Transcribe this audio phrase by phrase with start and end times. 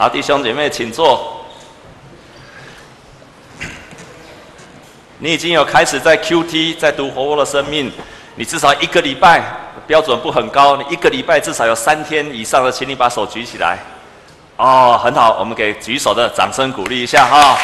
[0.00, 1.44] 好，弟兄姐妹，请坐。
[5.18, 7.92] 你已经有开始在 QT，在读活泼的生命。
[8.34, 9.44] 你至少一个礼拜
[9.86, 13.78] 标准不很高，你一个礼拜至少有三天以上的，请你把手举起来。
[14.56, 17.58] 哦，很好，我们给举手的掌声鼓励一下哈。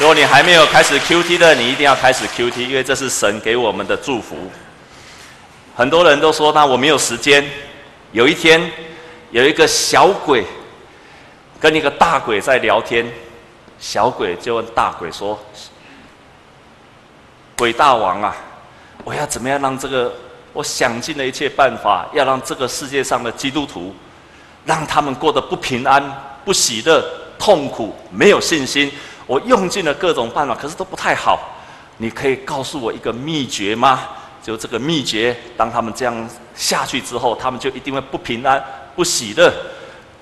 [0.00, 4.36] 如果你还没有开始 QT 的，你一定要开始 QT，因为这是神给我们的祝福。
[5.76, 7.48] 很多人都说，那我没有时间。
[8.10, 8.72] 有一天，
[9.30, 10.44] 有一个小鬼
[11.60, 13.06] 跟一个大鬼在聊天，
[13.78, 15.38] 小鬼就问大鬼说
[17.56, 18.36] ：“鬼大王啊！”
[19.04, 20.12] 我要怎么样让这个？
[20.52, 23.94] 我想尽了一切办法，要让这个世界上的基督徒，
[24.64, 26.02] 让他们过得不平安、
[26.46, 27.04] 不喜乐、
[27.38, 28.90] 痛苦、没有信心。
[29.26, 31.38] 我用尽了各种办法，可是都不太好。
[31.98, 34.08] 你可以告诉我一个秘诀吗？
[34.42, 38.64] 就这个秘诀，当他们这样下去之后，他们就一定会不平安、
[38.94, 39.52] 不喜乐、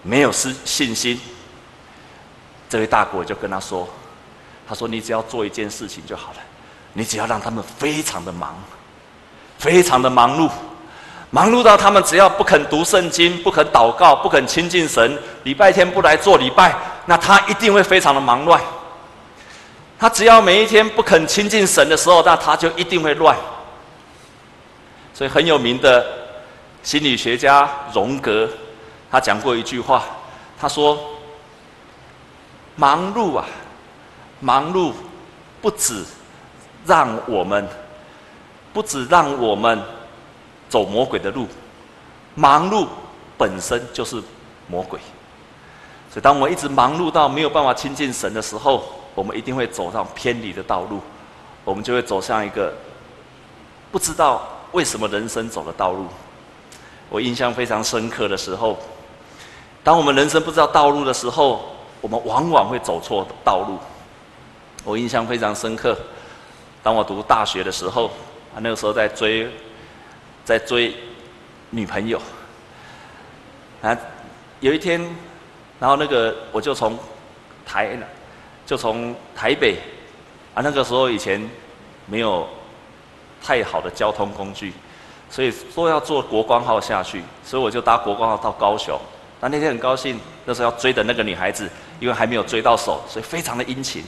[0.05, 1.21] 没有失信心。
[2.69, 3.89] 这位大国就跟他说
[4.69, 6.37] ：“他说你只要做一件事情就好了。”
[6.97, 8.55] 你只要让他们非常的忙，
[9.59, 10.49] 非常的忙碌，
[11.31, 16.73] 忙碌到他们只要不肯读圣经、不肯祷告、不肯亲近神，礼拜天不来做礼拜，
[17.07, 18.61] 那他一定会非常的忙乱。
[19.99, 23.37] 他只要每一天不肯亲近神的时候，那他就一定会乱。
[25.13, 26.07] 所以很有名的
[26.85, 28.49] 心理学家荣格，
[29.15, 30.03] 他讲过一句话，
[30.59, 30.99] 他说
[32.75, 33.47] ：“忙碌啊，
[34.41, 34.93] 忙碌
[35.63, 36.05] 不止。”
[36.85, 37.67] 让我们
[38.73, 39.81] 不止让我们
[40.69, 41.47] 走魔鬼的路，
[42.35, 42.89] 忙碌
[43.39, 44.21] 本身就是
[44.67, 44.99] 魔鬼。
[46.11, 51.01] 所以，当我们一直忙碌到没有办法亲近神的时候，我们一定会走上偏离的道路，
[51.65, 52.75] 我们就会走向一个
[53.93, 54.43] 不知道
[54.73, 56.07] 为什么人生走的道路。
[57.09, 58.77] 我印象非常深刻的时候，
[59.85, 61.61] 当我们人生不知道道路的时候，
[62.01, 63.79] 我们往往会走错道路。
[64.83, 65.95] 我印象非常深刻。
[66.83, 68.07] 当我读大学的时候，
[68.55, 69.47] 啊，那个时候在追，
[70.43, 70.97] 在追
[71.69, 72.19] 女朋友。
[73.83, 73.95] 啊，
[74.61, 74.99] 有一天，
[75.79, 76.99] 然后那个我就从
[77.67, 77.99] 台，
[78.65, 79.77] 就从台北，
[80.55, 81.47] 啊，那个时候以前
[82.07, 82.49] 没有
[83.43, 84.73] 太好的交通工具，
[85.29, 88.99] 所以说要坐国光号下去，所以我就搭国光号到高雄。
[89.45, 91.69] 那那天很高兴，那时候要追的那个女孩子，
[92.01, 94.03] 因为还没有追到手，所以非常的殷勤。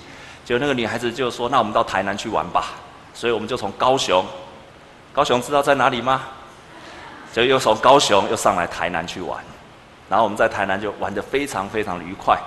[0.47, 2.73] 就那个女孩子就说：“那我们到台南去玩吧。”
[3.13, 4.25] 所以我们就从高雄，
[5.13, 6.23] 高雄知道在哪里吗？
[7.35, 9.39] 就又从高雄又上来台南去玩，
[10.09, 12.41] 然后我们在台南就玩得非常非常愉快，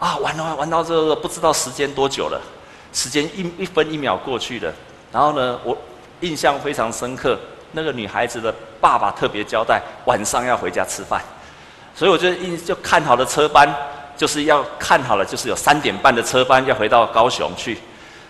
[0.00, 2.40] 啊，玩玩玩到这个不知道时间多久了，
[2.92, 4.74] 时间一一分一秒过去了。
[5.12, 5.78] 然后呢，我
[6.18, 7.38] 印象非常深刻，
[7.70, 11.22] 那个女孩子的爸爸特别交代晚上要回家吃饭，
[11.94, 13.72] 所以我就印就看好了车班。
[14.16, 17.76] 就是要看好了，就是有三点半的车班要回到高雄去，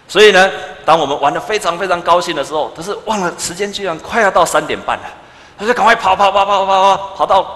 [0.09, 0.51] 所以呢，
[0.83, 5.05] 当我们玩得非常非常高兴的时候，可是忘了时间居然快要到三点半了，
[5.59, 7.47] 他就赶快跑跑跑跑跑跑跑到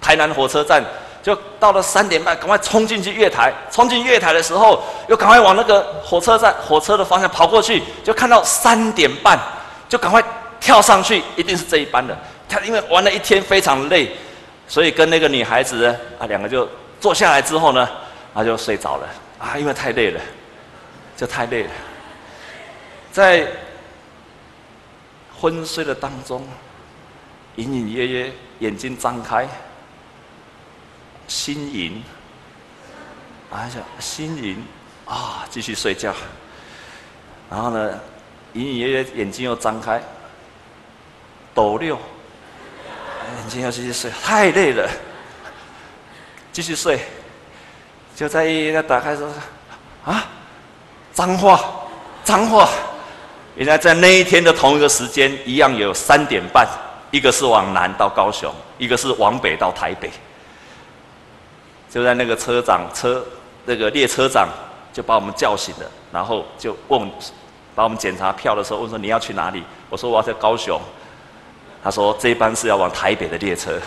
[0.00, 0.82] 台南火车站，
[1.22, 9.38] 就到了三点半，赶快冲进去月台，冲进月台的时候，又赶快往那个火车站火车的方向跑过去，就看到三点半，
[9.88, 10.20] 就赶快
[10.58, 12.18] 跳上去，一定是这一班的。
[12.48, 14.10] 他因为玩了一天非常累，
[14.68, 16.68] 所以跟那个女孩子呢啊两个就。
[17.00, 17.88] 坐下来之后呢，
[18.34, 19.08] 他就睡着了
[19.38, 20.20] 啊，因为太累了，
[21.16, 21.70] 就太累了。
[23.12, 23.46] 在
[25.40, 26.44] 昏睡的当中，
[27.54, 29.46] 隐隐约约眼睛张开，
[31.28, 32.02] 心淫，
[33.48, 34.64] 啊想，心淫
[35.04, 36.12] 啊，继续睡觉。
[37.48, 38.00] 然后呢，
[38.54, 40.02] 隐隐约约眼睛又张开，
[41.54, 41.96] 抖六，
[43.36, 44.88] 眼睛要继续睡，太累了。
[46.52, 46.98] 继续睡，
[48.16, 49.28] 就在一打开说
[50.04, 50.26] ：“啊，
[51.12, 51.60] 脏话，
[52.24, 52.68] 脏话！”
[53.54, 56.66] 原来在那一天的同一个时间，一样有三点半，
[57.10, 60.10] 一个是往南到高雄，一个是往北到台北。
[61.90, 63.24] 就在那个车长车
[63.64, 64.48] 那个列车长
[64.92, 67.08] 就把我们叫醒了，然后就问，
[67.74, 70.80] 把我们检查票的时候问说：“你要去哪里？”我说：“我要在高雄。”
[71.82, 73.78] 他说：“这一班是要往台北的列车。”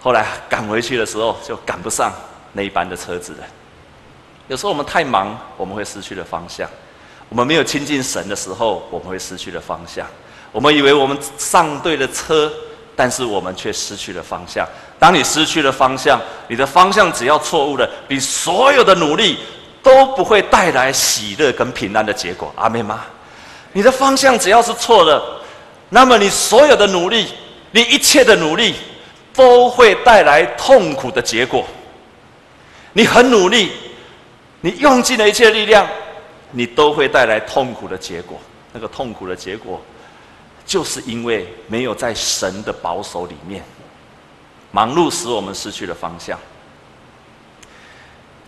[0.00, 2.12] 后来赶回去的时候，就赶不上
[2.52, 3.38] 那一班的车子了。
[4.46, 6.66] 有时候我们太忙，我们会失去了方向；
[7.28, 10.06] 我们没有亲近神的时候，我们会失去了方向。
[10.50, 12.50] 我们以为我们上对了车，
[12.96, 14.66] 但是我们却失去了方向。
[14.98, 16.18] 当你失去了方向，
[16.48, 19.38] 你的方向只要错误了，你所有的努力
[19.82, 22.50] 都不会带来喜乐跟平安的结果。
[22.56, 23.04] 阿妹吗？
[23.72, 25.42] 你的方向只要是错了，
[25.90, 27.28] 那么你所有的努力，
[27.70, 28.74] 你一切的努力。
[29.34, 31.64] 都会带来痛苦的结果。
[32.92, 33.70] 你很努力，
[34.60, 35.86] 你用尽了一切力量，
[36.50, 38.36] 你都会带来痛苦的结果。
[38.72, 39.80] 那个痛苦的结果，
[40.66, 43.62] 就是因为没有在神的保守里面，
[44.72, 46.36] 忙碌使我们失去了方向。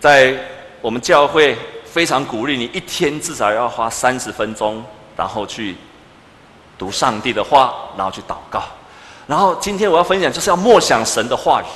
[0.00, 0.36] 在
[0.80, 4.84] 我们教会非常鼓励你，一天至少要花三十分钟，
[5.16, 5.76] 然后去
[6.80, 8.62] 读上帝的话，然后去祷告。
[9.26, 11.66] 然后今天我要分享，就是要默想神的话语，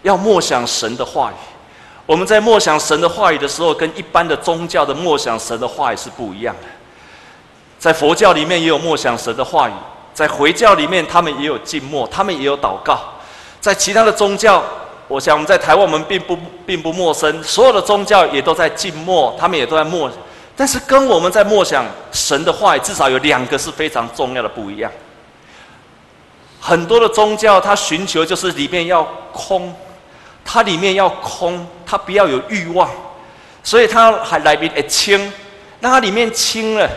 [0.00, 1.34] 要默想神的话语。
[2.06, 6.68] 我们在默想神的话语的时候，跟一般的宗教的默想神的话语是不一样的。
[7.78, 9.72] 在佛教里面也有默想神的话语，
[10.14, 12.98] 在回教里面他们也有静默，他们也有祷告。
[13.60, 14.64] 在其他的宗教，
[15.08, 20.10] 我想我们在台湾我们并不并不陌生，所有的宗教也都在静默，他们也都在默。
[20.56, 24.90] 但是跟我们在默想神的话语，至少有两个是非常重要的不一样。
[26.58, 29.74] 很多的宗教，它寻求就是里面要空，
[30.44, 32.90] 它里面要空，它不要有欲望，
[33.62, 35.32] 所以它还来比诶清，
[35.80, 36.88] 当它里面清了。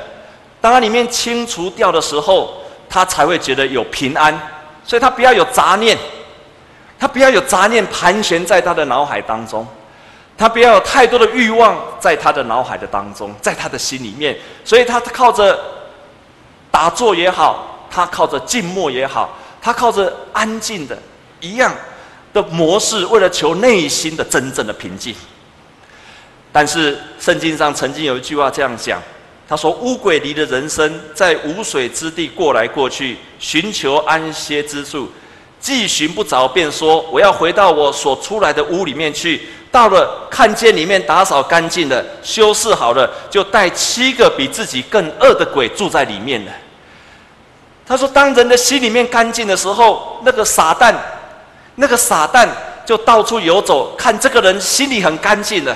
[0.62, 2.54] 当它里面清除掉的时候，
[2.90, 4.38] 它才会觉得有平安，
[4.84, 5.98] 所以它不要有杂念，
[6.98, 9.66] 它不要有杂念盘旋在他的脑海当中，
[10.39, 15.59] 他不要有太多的欲望在他的脑海的当中，在他的心里面，所以他靠着
[16.71, 20.97] 打坐也好，他靠着静默也好，他靠着安静的
[21.41, 21.75] 一样
[22.31, 25.13] 的模式，为了求内心的真正的平静。
[26.53, 29.01] 但是圣经上曾经有一句话这样讲。
[29.45, 35.09] 他说：“乌鬼离的人生，在无水之地过来过去，寻求安歇之处，
[35.59, 39.41] 既寻不着，便说：我要回到我所出来的屋里面去。
[39.71, 46.51] 到了，看见里面打扫干净了，修饰好了，就带七个比自己更恶的鬼住在里面了。”
[47.88, 50.94] 他说：“当人的心里面干净的时候，那个撒旦，
[51.75, 52.48] 那个撒旦
[52.86, 55.75] 就到处游走，看这个人心里很干净了。”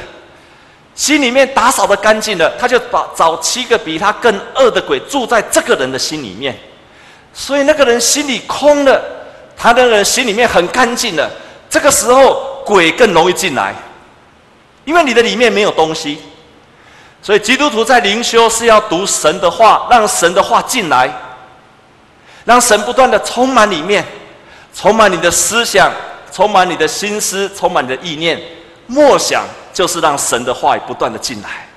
[0.95, 6.55] 心里面打扫的干净了，他就把找七个比他更恶的鬼住在这个人的心里面，
[7.33, 9.01] 所以那个人心里空了，
[9.57, 11.27] 他那个人心里面很干净了。
[11.67, 13.73] 这个时候鬼更容易进来，
[14.85, 16.19] 因为你的里面没有东西。
[17.21, 21.09] 所以基督徒在灵修是要读神的话，让神的话进来，
[22.45, 24.05] 让神不断的充满里面，
[24.73, 25.91] 充满你的思想，
[26.31, 28.41] 充满你的心思，充满你的意念，
[28.87, 29.43] 默想。
[29.73, 31.67] 就是让神的话语不断的进来，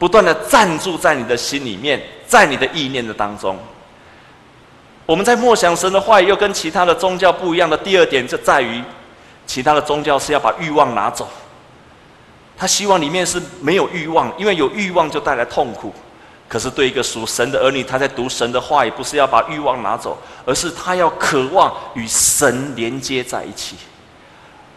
[0.00, 3.56] 不断的暂住在你的心里面，在你的意念的当中。
[5.06, 8.82] 我们在默想神的话语，又跟其他的宗教不一样的第二点，就在于，
[9.50, 11.28] 其他的宗教是要把欲望拿走，
[12.56, 15.92] 他希望里面是没有欲望，因为有欲望就带来痛苦。
[16.46, 20.16] 可是对一个属神的儿女，他在读神的话语，不是要把欲望拿走，
[20.46, 23.74] 而是他要渴望与神连接在一起。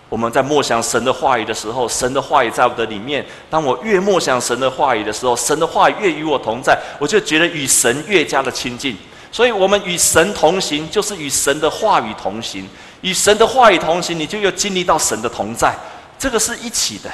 [0.10, 3.24] 我们在默想神的话语的时候，神的话语在我的里面。
[3.52, 8.98] 当我越默想神的话语的时候，神的话语越与我同在，我就觉得与神越加的亲近。
[9.32, 12.68] 所以，我们与神同行，就是与神的话语同行。
[13.04, 15.76] 与神的话语同行，你就又经历到神的同在。
[16.18, 17.10] 这个是一起的。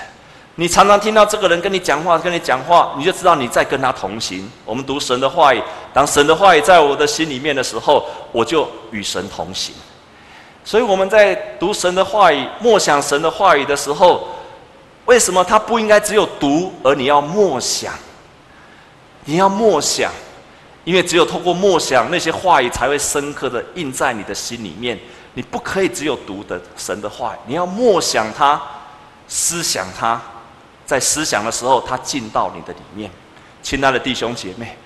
[0.56, 4.50] 你常常听到这个人跟你讲话，跟你讲话，你就知道你在跟他同行。
[4.66, 5.64] 我们读神的话语，
[5.94, 9.74] 当神的话语在我的心里面的时候，我就与神同行。
[10.66, 14.28] 所以我们在读神的话语、默想神的话语的时候，
[15.06, 17.94] 为什么他不应该只有读，而你要默想？
[19.26, 20.12] 你要默想，
[20.84, 25.00] 因为只有透过默想，那些话语才会深刻的印在你的心里面。
[25.40, 28.62] 你不可以只有读的神的话语，你要默想它，
[29.26, 30.20] 思想它，
[30.86, 33.10] 在思想的时候，它进到你的里面。
[33.64, 34.78] 亲爱的弟兄姐妹，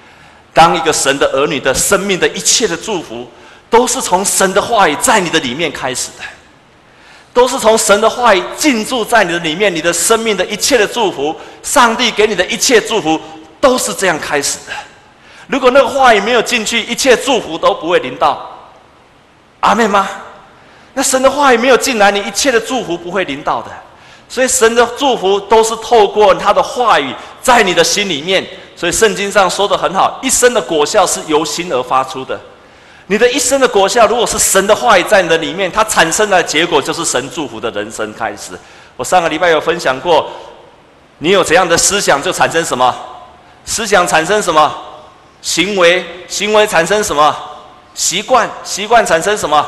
[0.54, 3.28] 当一个神的儿女的生命的一切的祝福。
[3.68, 6.24] 都是从神的话语在你的里面开始的，
[7.34, 13.20] 都是从神的话语进驻在你的里面，你的生命的一切的祝福，上帝给你的一切祝福
[13.60, 14.74] 都是这样开始的。
[15.48, 18.48] 如果那个话语没有进去，一切祝福都不会临到。
[19.62, 20.08] 阿妹吗？
[20.94, 23.70] 那神的话语没有进来，你一切的祝福不会临到的。
[24.30, 28.46] 所以神的祝福都是透过他的话语在你的心里面。
[28.76, 32.40] 所以圣经上说的很好，一生的果效是由心而发出的。
[33.08, 38.54] 你的一生的果效，如果是神的话语在你的里面，它产生的结果就是神祝福的人生开始。
[38.96, 40.28] 我上个礼拜有分享过，
[41.20, 42.94] 你有怎样的思想，就产生什么；
[43.66, 44.74] 思想产生什么，
[45.42, 47.36] 行为行为产生什么，
[47.94, 49.66] 习惯习惯产生什么，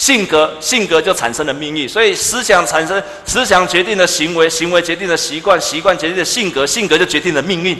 [0.00, 1.86] 性格性格就产生了命运。
[1.86, 7.78] 所以思想产生思想决定了行为，行为决定了习惯，习惯决定了性格，性格就决定了命运。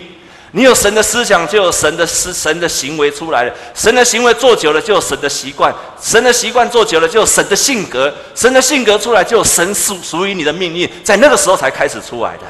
[0.50, 3.54] 你有神的思想，就有神的思神的行为出来了。
[3.74, 8.12] 神的行为做久了，就有神的习惯；神的习惯做久了，就有神的性格。
[8.34, 12.42] 神的性格出来，就有神属属于你的命运，在那个时候才开始出来的。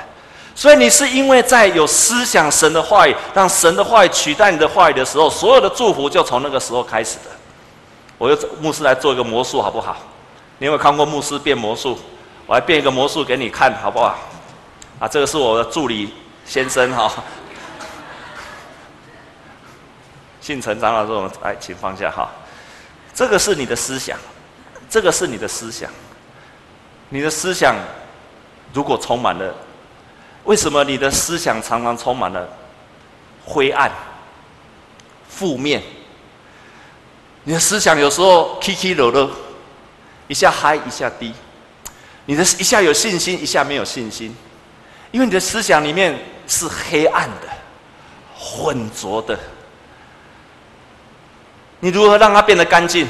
[0.52, 7.39] 所以你是因为在有思想神的话语，让神的话语取代你的话语的时候，所有的祝福就从那个时候开始的。
[8.20, 9.96] 我用牧师来做一个魔术，好不好？
[10.58, 11.98] 你有没有看过牧师变魔术？
[12.46, 14.18] 我来变一个魔术给你看，好不好？
[14.98, 16.12] 啊，这个是我的助理
[16.44, 17.10] 先生哈。
[20.42, 22.28] 姓陈长老师，我们来，请放下哈。
[23.14, 24.18] 这个是你的思想，
[24.90, 25.90] 这个是你的思想。
[27.08, 27.74] 你的思想
[28.74, 29.54] 如果充满了，
[30.44, 32.46] 为什么你的思想常常充满了
[33.46, 33.90] 灰暗、
[35.26, 35.82] 负面？
[37.50, 39.28] 你的思想有时候起起落落，
[40.28, 41.34] 一下嗨，一下低。
[42.26, 44.32] 你的一下有信心，一下没有信心，
[45.10, 46.16] 因为你的思想里面
[46.46, 47.48] 是黑暗的、
[48.38, 49.36] 浑浊的。
[51.80, 53.08] 你如何让它变得干净？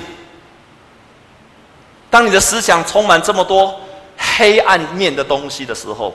[2.09, 3.79] 当你的思想充满这么多
[4.17, 6.15] 黑暗面的东西的时候，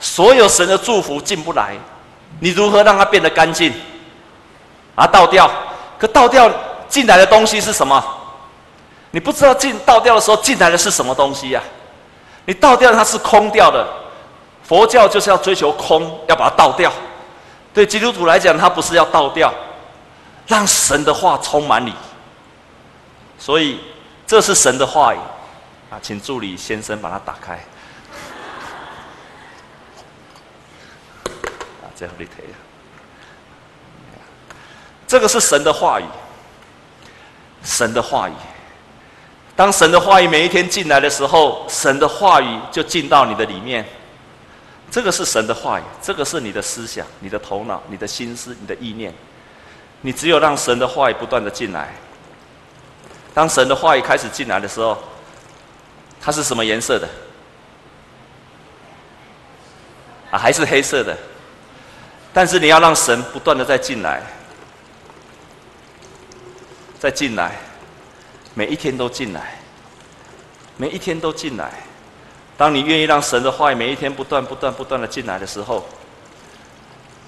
[0.00, 1.76] 所有神的祝福进不来。
[2.40, 3.74] 你如何让它变得干净？
[4.94, 5.50] 把它倒掉。
[5.98, 6.48] 可倒掉
[6.88, 8.02] 进来的东西是什么？
[9.10, 11.62] 你不知道进倒掉的时候进来的是什么东西呀、
[12.44, 13.86] 你倒掉它是空掉的。
[14.62, 16.92] 佛教就是要追求空，要把它倒掉。
[17.72, 19.52] 对基督徒来讲，它不是要倒掉。
[20.46, 21.94] 让神的话充满你，
[23.38, 23.80] 所以
[24.26, 25.18] 这是神的话语
[25.90, 27.54] 啊，请助理先生把它打开。
[31.82, 32.46] 啊，这里可以。
[35.06, 36.04] 这个是神的话语，
[37.68, 38.32] 神的话语。
[39.54, 43.84] 当神的话语每一天进来的时候，神的话语就进到你的里面。
[44.90, 49.12] 这个是神的话语，这个是你的思想、你的头脑、你的心思、你的意念。
[50.00, 51.92] 你只有让神的话语不断的进来。
[53.34, 54.96] 当神的话语开始进来的时候，
[56.20, 57.06] 它是什么颜色的？
[60.30, 61.14] 啊，还是黑色的。
[62.32, 64.22] 但是你要让神不断的再进来，
[66.98, 67.56] 再进来，
[68.54, 69.58] 每一天都进来，
[70.76, 71.72] 每一天都进来。
[72.56, 75.86] 当你愿意让神的话每一天不断、不断、不断的进来的时候，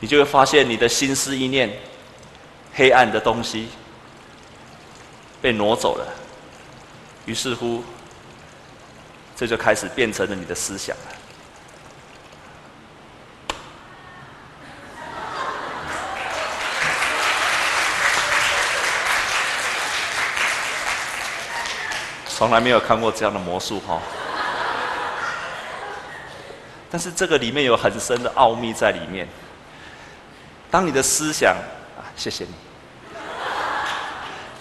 [0.00, 1.70] 你就会发现你的心思意念。
[2.72, 3.68] 黑暗的东西
[5.42, 6.06] 被挪走了，
[7.26, 7.82] 于是乎，
[9.36, 11.19] 这就开始变成了你的思想了。
[22.40, 24.00] 从来没有看过这样的魔术哈，
[26.90, 29.28] 但是这个里面有很深的奥秘在里面。
[30.70, 31.54] 当你的思想
[31.98, 32.00] 啊。
[32.16, 32.50] 谢谢你。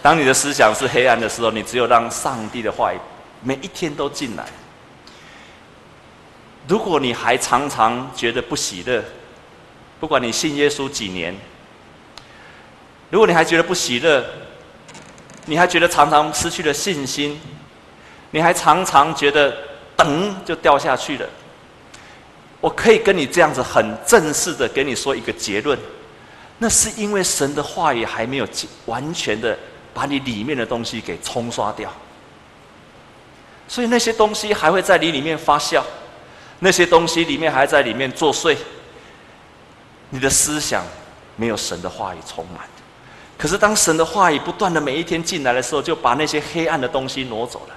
[0.01, 2.97] 当你的思想是黑暗的时候，你只有让上帝的话语
[3.41, 4.45] 每一天都进来。
[6.67, 9.01] 如果你还常常觉得不喜乐，
[10.01, 11.33] 不管你信耶稣几年，
[13.09, 14.25] 如果你还觉得不喜乐，
[15.45, 17.39] 你还觉得常常失去了信心，
[18.31, 19.55] 你还常常觉得
[19.97, 21.27] 噔就掉下去了，
[22.61, 25.77] 我可以跟你这样子很正式的给你说一个结论。
[26.57, 28.47] 那是因为神的话语还没有
[28.85, 29.57] 完全的
[29.93, 31.89] 把你里面的东西给冲刷掉，
[33.67, 35.81] 所以那些东西还会在你里面发酵，
[36.59, 38.57] 那些东西里面还在里面作祟。
[40.09, 40.83] 你的思想
[41.35, 42.67] 没有神的话语充满，
[43.37, 47.75] 可是当神的话语不断的每一天进来的时候，就把那些黑暗的东西挪走了。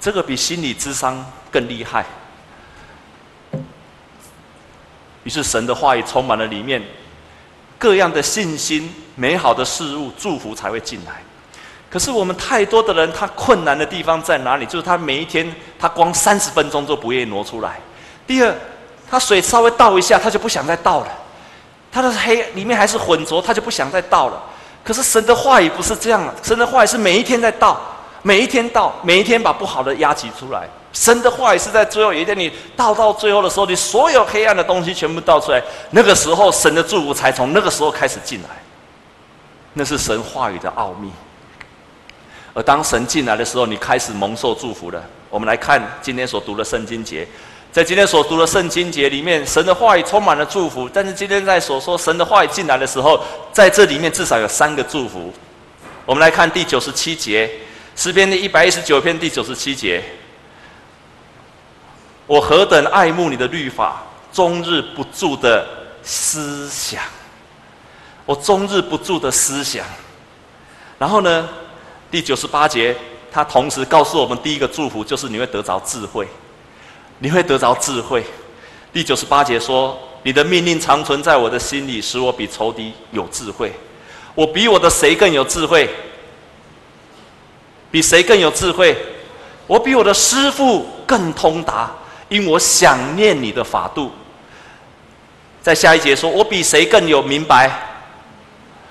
[0.00, 2.04] 这个比心理智商更厉害。
[5.22, 6.82] 于是神的话语充满了里面，
[7.78, 11.22] 各样的信心、美好的事物、祝福才会进来。
[11.90, 14.64] 可是我们太多的人，他困难的地方在哪里？
[14.64, 17.78] 就是他每一天，他光三十分钟都不愿意挪出来。
[18.26, 18.54] 第二，
[19.10, 21.08] 他水稍微倒一下，他就不想再倒了。
[21.92, 24.40] 他的黑里面还是浑浊，他就不想再倒了。
[24.82, 27.78] 可是神的话语不是这样，神的话语是每一天在倒，
[28.22, 30.68] 每一天倒，每一天把不好的压挤出来。
[30.92, 38.48] 神的话语是在最后一天，你倒到最后的时候，你所有黑暗的东西全部倒出来，那个时候神的祝福才从那个时候开始进来。
[39.74, 41.10] 那是神话语的奥秘。
[42.52, 45.00] 而当神进来的时候，你开始蒙受祝福了。
[45.30, 47.24] 我们来看今天所读的圣经节，
[47.70, 50.90] 在今天所读的圣经节里面，神的话语充满了祝福。
[50.92, 53.22] 但是今天在所说神的话语进来的时候，
[53.52, 55.32] 在这里面至少有三个祝福。
[56.04, 57.48] 我们来看第九十七节，
[57.96, 60.02] 诗篇的一百一十九篇第九十七节。
[62.26, 65.66] 我何等爱慕你的律法，终日不住的
[66.02, 67.02] 思想，
[68.24, 69.84] 我终日不住的思想。
[70.96, 71.48] 然后呢，
[72.10, 72.96] 第九十八节，
[73.32, 76.28] 他同时告诉我们，第一个祝福就是你会得着智慧，
[77.18, 78.24] 你会得着智慧。
[78.92, 83.72] 第九十八节说：“你的命令常存在我的心里，使我比仇敌有智慧。
[84.34, 85.90] 我比我的谁更有智慧？
[87.90, 88.96] 比谁更有智慧？
[89.66, 91.90] 我比我的师傅更通达，
[92.28, 94.10] 因我想念你的法度。”
[95.62, 97.70] 在下一节说：“我比谁更有明白？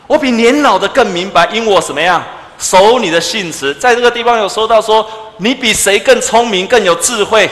[0.08, 2.24] 我比年老的更明白，因我什么样
[2.58, 7.50] 守你的信实。”在这个地方有说到说：“你比谁更聪明、更有智慧？”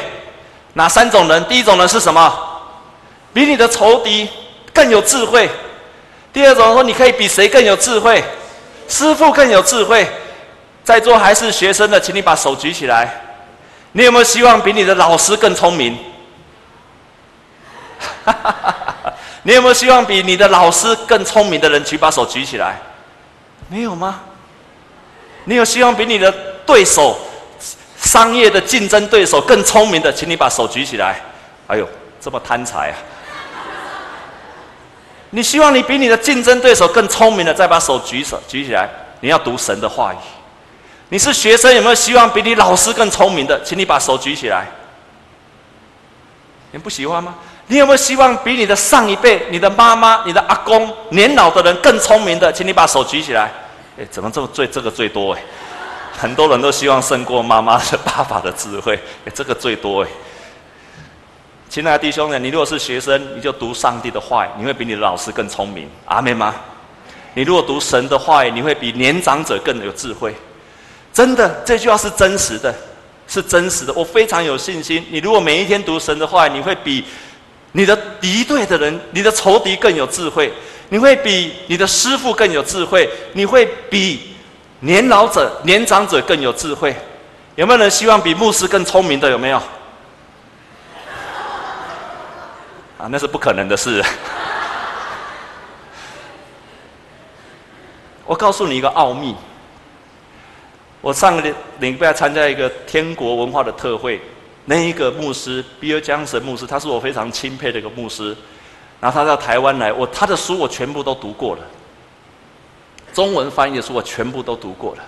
[0.74, 1.44] 哪三种人？
[1.46, 2.32] 第一种人是什么？
[3.34, 4.30] 比你的仇敌
[4.74, 5.50] 更有智慧。
[6.32, 8.24] 第二种说：“你可以比谁更有智慧？
[8.88, 10.08] 师父更有智慧。”
[10.88, 13.13] 在座还是学生的，请你把手举起来。
[13.91, 15.98] 你有没有希望比你的老师更聪明？
[19.44, 22.77] 你有没有希望比你的老师更聪明的人举把手举起来？
[23.67, 24.22] 没有吗？
[25.44, 26.32] 你有希望比你的
[26.65, 27.20] 对手、
[27.98, 31.20] 商业的竞争对手更聪明的，请你把手举起来。
[31.67, 31.86] 哎呦，
[32.22, 32.96] 这么贪财啊！
[35.32, 38.88] 你希望你比你的竞争对手更聪明的，再把手举手举起来。
[39.20, 40.17] 你要读神的话语。
[41.10, 44.68] 你是学生，有没有希望比你老师更聪明的，请你把手举起来。
[46.72, 47.34] 你不喜欢吗？
[47.68, 52.52] 你有没有希望比你的上一辈、你的妈妈、你的阿公年老的人更聪明的？
[52.52, 53.52] 请你把手举起来。
[54.00, 55.42] 哎，怎么这么最这个最多哎？
[56.12, 59.00] 很多人都希望胜过妈妈的、爸爸的智慧。
[59.26, 60.10] 哎，这个最多哎。
[61.70, 65.90] 亲爱的弟兄们，你如果是学生，你就读上帝的话，你会比你的老师更聪明。
[66.06, 66.54] 阿妹吗？
[67.34, 70.36] 你如果读神的话，你会比年长者更有智慧。
[71.17, 72.71] 真的，这句话是真实的，
[73.27, 73.91] 是真实的。
[73.93, 75.03] 我非常有信心。
[75.09, 77.03] 你如果每一天读神的话，你会比。
[77.71, 80.53] 你的敌对的人，你的仇敌更有智慧，
[80.89, 84.36] 你会比你的师傅更有智慧，你会比
[84.81, 86.95] 年老者、年长者更有智慧。
[87.55, 89.27] 有没有人希望比牧师更聪明的？
[89.29, 89.57] 有没有？
[93.00, 94.06] 啊，那是不可能的事。
[98.25, 99.36] 我告诉你一个奥秘。
[101.08, 104.20] 我上个礼拜参加一个天国文化的特会。
[104.65, 108.36] 那一个牧师，比尔江神牧师，他是我非常钦佩的一个牧师。
[109.00, 111.62] 然后他到台湾来，我他的书我全部都读过了，
[113.13, 115.04] 中文翻译的书我全部都读过了，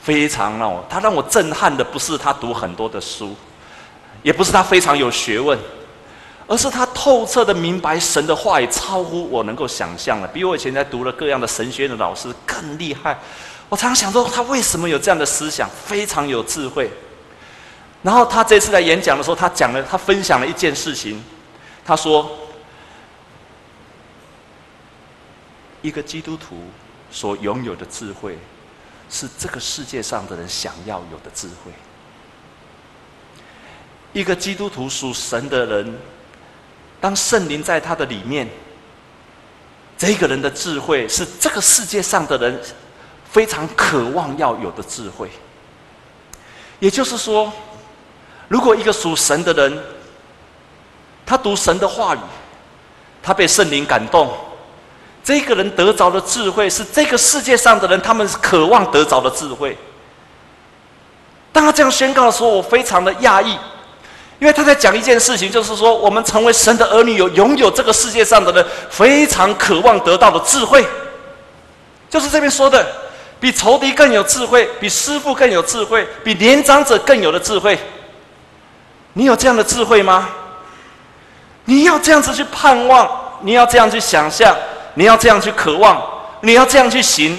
[0.00, 3.34] 非常让我他让我震撼的不是他读很多的书，
[4.22, 5.58] 也不是他非常有学问，
[6.46, 13.18] 而是他透彻的明白神的话语，超乎我能够想象的，比我以前在读了各样的神学院的老师更厉害。
[13.72, 16.90] 我常常想说，他为什么有这样的思想，非常有智慧。
[18.02, 21.24] 然后他这次来演讲的时候，他讲了，他分享了一件事情。
[21.82, 22.38] 他说
[25.80, 26.58] ：“一个基督徒
[27.10, 28.36] 所拥有的智慧，
[29.08, 31.72] 是这个世界上的人想要有的智慧。
[34.12, 35.98] 一个基督徒属神的人，
[37.00, 38.46] 当圣灵在他的里面，
[39.96, 42.60] 这个人的智慧是这个世界上的人
[43.32, 45.28] 非常渴望要有的智慧。
[46.78, 47.52] 也就是说。”
[48.48, 49.82] 如果一个属神的人，
[51.24, 52.18] 他读神的话语，
[53.22, 54.30] 他被圣灵感动，
[55.24, 59.74] 这个人得着的智慧是这个世界上的人他们渴望得着的智慧。
[61.50, 63.52] 当他这样宣告的时候，我非常的讶异，
[64.38, 70.86] 因为他在讲一件事情，就是说我们成为神的儿女，有拥有这个世界上的人非常渴望得到的智慧，
[72.10, 72.86] 就是这边说的，
[73.42, 77.76] 比仇敌更有智慧，比师傅更有智慧，比年长者更有的智慧。
[79.14, 80.28] 你有这样的智慧吗？
[81.64, 84.56] 你要这样子去盼望，你要这样去想象，
[84.94, 86.00] 你要这样去渴望，
[86.42, 87.36] 你要这样去行，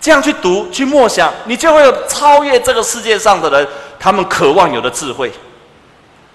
[0.00, 5.30] 这样去读、去默想，你就会有超越这个世界上的人他们渴望有的智慧。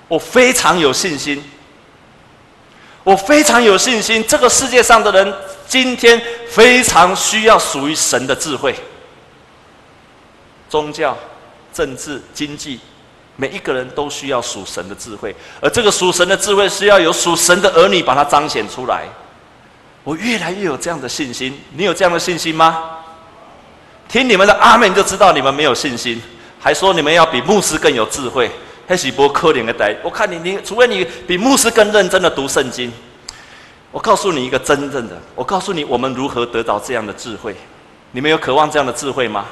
[0.08, 1.44] 我非常有信心，
[3.04, 5.34] 我非常有信心，这个世界上的人
[5.68, 8.76] 今天非常需要属于神的智慧。
[10.70, 11.18] 宗教、
[11.74, 12.80] 政治、经济。
[13.38, 19.04] 每一个人都需要属神的智慧，而这个属神的智慧是要有属神的儿女把它彰显出来。
[20.06, 23.02] 我越来越有这样的信心，你有这样的信心吗？
[24.08, 26.22] 听你们的阿门就知道你们没有信心，
[26.62, 28.50] 还说你们要比牧师更有智慧，
[28.88, 29.94] 还是不可怜的呆。
[30.02, 32.90] 我看你，你除非你比牧师更认真的读圣经。
[33.96, 37.56] 我告诉你一个真正的，我告诉你我们如何得到这样的智慧。
[38.12, 39.46] 你们有渴望这样的智慧吗？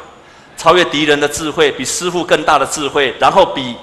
[0.58, 3.73] 超越敌人的智慧，比师傅更大的智慧，然后比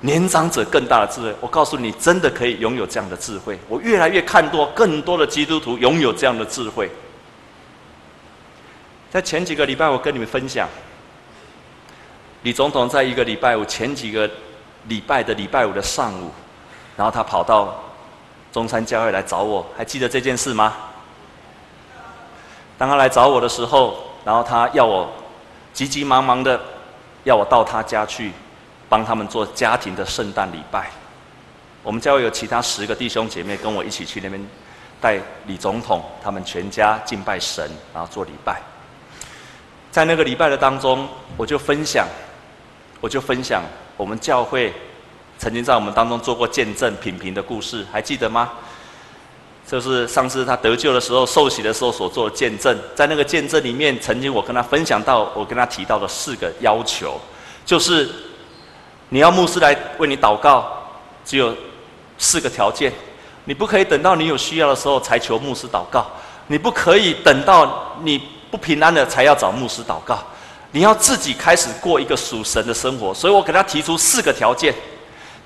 [0.00, 1.36] 年长者更大的智慧。
[1.38, 3.58] 我告诉你，真的可以拥有这样的智慧。
[3.68, 6.90] 我越来越看多更多的基督徒拥有这样的智慧。
[9.10, 10.66] 在前几个礼拜，我跟你们分享，
[12.42, 14.30] 李总统在一个礼拜五前几个
[14.88, 16.30] 礼拜的礼拜五的上午，
[16.96, 17.83] 然后他跑到
[18.54, 20.74] 中山教会来找我，还记得这件事吗？
[22.78, 25.10] 当他来找我的时候，然后他要我
[25.72, 26.60] 急急忙忙的
[27.24, 28.30] 要我到他家去
[28.88, 30.88] 帮他们做家庭的圣诞礼拜。
[31.82, 34.40] 我们教会有其他十个弟兄姐妹跟我一起去那边
[35.00, 38.62] 带李总统他们全家敬拜神，然后做礼拜。
[39.90, 42.06] 在那个礼拜的当中，我就分享，
[43.00, 43.64] 我就分享
[43.96, 44.72] 我们教会
[45.38, 48.52] 曾经在我们当中做过见证品评的故事，还记得吗？
[49.66, 52.78] 就是上次他得救的时候、受洗的时候所做的见证。
[52.94, 57.20] 在那个见证里面，曾经我跟他分享到，我跟他提到的四个要求，
[57.64, 58.08] 就是
[59.08, 60.66] 你要牧师来为你祷告，
[61.24, 61.54] 只有
[62.18, 62.92] 四个条件：
[63.44, 66.06] 你不可以等到你有需要的时候才求牧师祷告，
[66.46, 68.20] 你不可以等到你。
[68.50, 70.16] 不平安了才要找牧师祷告，
[70.70, 73.12] 你要自己开始过一个属神的生活。
[73.12, 74.72] 所以我给他提出四个条件。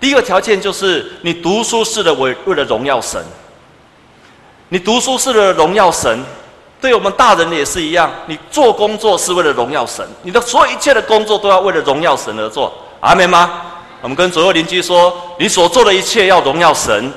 [0.01, 3.23] 第一个条件就是你读书是的为为了荣耀神。
[4.69, 6.23] 你读书是为了荣耀神，
[6.81, 8.11] 对我们大人也是一样。
[8.27, 12.73] 你做工作是为了荣耀神，你的所有一切的工作都要为了荣耀神而做。
[13.01, 13.63] 阿门吗？
[14.03, 17.13] 我们跟左右邻居说，你所做的一切要荣耀神，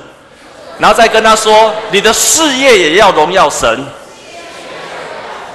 [0.78, 3.84] 然后再跟他说，你的事业也要荣耀神。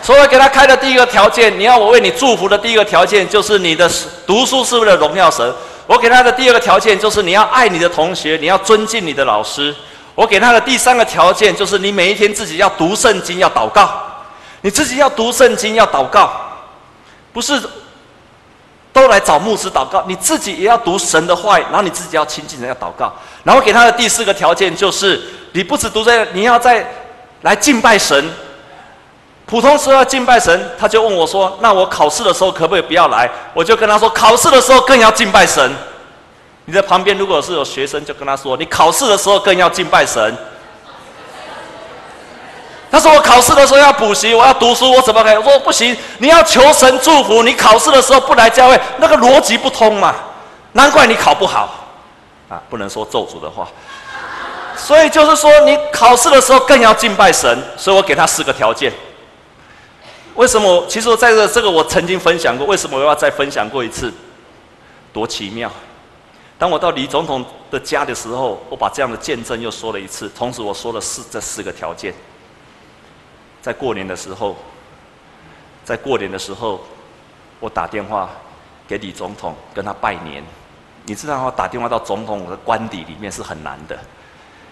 [0.01, 3.91] 所以给他开的第一个条件，你要我为你祝福的第一个条件，就是你的
[4.25, 5.53] 读书是为了荣耀神。
[5.87, 9.73] 我给他的第二个条件，就是你要爱你的同学，你要尊敬你的老师。
[10.15, 13.89] 我给他的第三个条件，就是你每一天自己要读圣经，要祷告。
[14.61, 16.29] 你自己要读圣经，要祷告，
[17.31, 17.61] 不是
[18.91, 23.13] 都来找牧师祷告，你自己也要读神的话，然后你自己要亲近人，要祷告。
[23.43, 25.21] 然后给他的第四个条件，就是
[25.53, 26.85] 你不只读这，你要在
[27.43, 28.29] 来敬拜神。
[29.47, 35.73] 普通时候要敬拜神，他就问我说：“那我考试的时候可不可以不要来？”我就跟他说：“考试的时候更要敬拜神。”
[36.65, 40.35] 你在旁边如果是有学生，就跟他说：“你考试的时候更要敬拜神。”
[42.91, 50.13] 他说：“我考试的时候要补习，我要读书，我怎么可以？”我说：“不行，你要求神祝福，你考试的时候不来教会，那个逻辑不通嘛。
[50.73, 51.87] 难怪你考不好
[52.49, 52.61] 啊！
[52.69, 53.65] 不能说咒诅的话。
[54.75, 57.57] 所以就是说，你考试的时候更要敬拜神。
[57.77, 58.91] 所以我给他四个条件。
[60.37, 60.85] 为什么？
[60.87, 64.13] 其实我在这这个我曾经分享过，为什么我要再分享过一次？
[65.11, 65.69] 多奇妙！
[66.59, 72.13] 当我到李总统的家的时候，我把这样的见证又说了一次，同时我说了四这四个条件。
[73.63, 74.55] 在过年的时候，
[75.83, 76.81] 在过年的时候，
[77.59, 78.29] 我打电话
[78.87, 80.43] 给李总统，跟他拜年。
[81.05, 83.97] 你知道，我打电话到总统的官邸里面是很难的，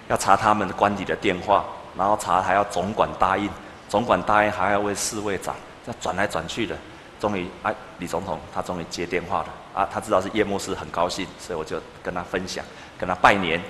[0.10, 1.66] 要查他们的官邸的电话，
[1.98, 3.50] 然后查还要总管答应。
[3.88, 6.76] 总管答应还要为侍卫长，这转来转去的，
[7.20, 9.88] 终于哎，李总统他终于接电话了啊！
[9.92, 12.66] 他知道是叶牧师很高兴，所以我就跟他分享，
[12.98, 13.62] 跟他拜年。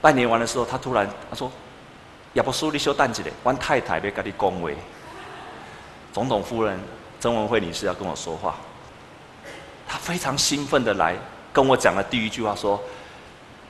[0.00, 1.50] 拜年完的时候，他突然他说
[2.34, 4.76] ：“亚伯叔你修蛋子的，我太太要跟你恭维。”
[6.12, 6.78] 总统夫人
[7.18, 8.56] 曾文慧女士要跟我说话，
[9.86, 11.16] 她非常兴奋的来
[11.52, 12.80] 跟我讲了第一句话说：“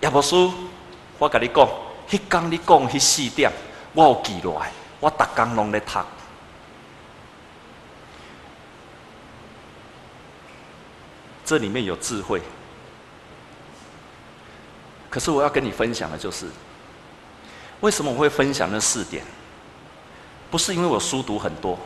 [0.03, 0.53] 亚伯叔，
[1.19, 1.69] 我跟你讲，
[2.09, 3.51] 迄刚你讲迄四点，
[3.93, 6.05] 我有记落来。”我打刚龙的他，
[11.45, 12.41] 这里面有智慧。
[15.09, 16.47] 可是我要跟你分享的就是，
[17.81, 19.25] 为什么我会分享那四点？
[20.51, 21.79] 不是因为我书读很多，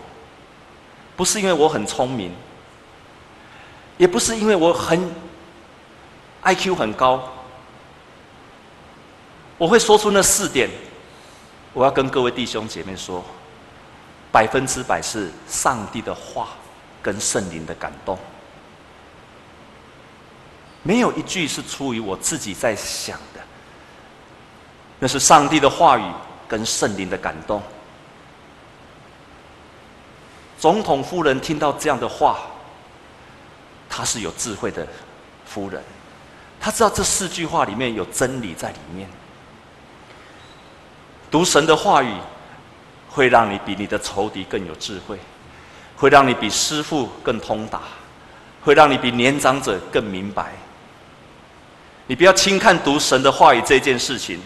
[1.17, 2.35] 不是因为我很聪明，
[3.97, 5.15] 也不是因为我很
[6.43, 7.33] IQ 很高。
[9.57, 10.69] 我会说出那四点。
[11.75, 13.23] 我要跟各位弟兄姐妹说，
[14.31, 16.51] 百分之百是上帝的话
[17.03, 18.17] 跟圣灵的感动，
[20.85, 23.41] 没有一句是出于我自己在想的，
[25.01, 26.05] 那是上帝的话语
[26.47, 27.61] 跟圣灵的感动。
[30.57, 32.39] 总统夫人听到这样的话，
[33.91, 34.87] 她是有智慧的
[35.45, 35.83] 夫人，
[36.61, 39.09] 她知道这四句话里面有真理在里面。
[41.35, 42.15] 读神的话语，
[43.11, 45.19] 会让你比你的仇敌更有智慧，
[45.97, 47.81] 会让你比师傅更通达，
[48.65, 50.53] 会让你比年长者更明白。
[52.07, 54.41] 你不要轻看读神的话语这件事情。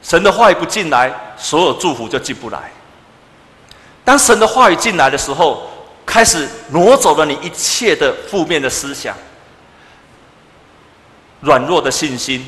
[0.00, 2.70] 神的话语不进来，所有祝福就进不来。
[4.04, 5.68] 当神的话语进来的时候，
[6.06, 9.16] 开始挪走了你一切的负面的思想，
[11.40, 12.46] 软弱的信心。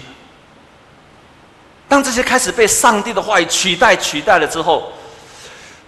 [1.89, 4.93] 当这些开始被上帝的话语取代、取代了之后，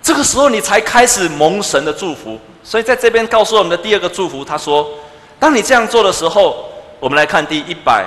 [0.01, 2.39] 这个时候你才开始蒙神的祝福。
[2.63, 4.89] 所以在这边告诉我们的第二个祝福，他说
[5.41, 8.07] ：“当你这样做的时候，我们来看第一百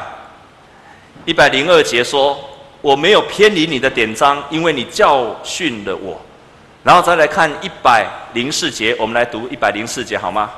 [1.25, 2.39] 一百零二节说，
[2.81, 6.19] 我没有偏离你的典章，因为你教训了我。”
[6.83, 10.49] 然后再来看一百零四节，我们来读一百零四节好吗？